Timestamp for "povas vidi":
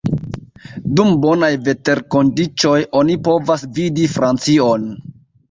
3.29-4.09